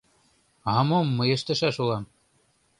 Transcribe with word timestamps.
—А 0.73 0.75
мом 0.87 1.07
мый 1.17 1.29
ыштышаш 1.37 1.75
улам? 1.83 2.03